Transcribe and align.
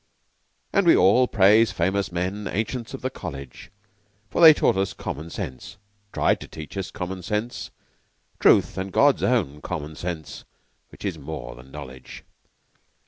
And 0.73 0.87
we 0.87 0.97
all 0.97 1.27
praise 1.27 1.71
famous 1.71 2.11
men 2.11 2.47
Ancients 2.47 2.95
of 2.95 3.03
the 3.03 3.11
College; 3.11 3.69
For 4.31 4.41
they 4.41 4.51
taught 4.51 4.75
us 4.75 4.93
common 4.93 5.29
sense 5.29 5.77
Tried 6.11 6.39
to 6.39 6.47
teach 6.47 6.75
us 6.75 6.89
common 6.89 7.21
sense 7.21 7.69
Truth 8.39 8.79
and 8.79 8.91
God's 8.91 9.21
Own 9.21 9.61
Common 9.61 9.95
Sense 9.95 10.43
Which 10.89 11.05
is 11.05 11.19
more 11.19 11.53
than 11.53 11.69
knowledge! 11.69 12.23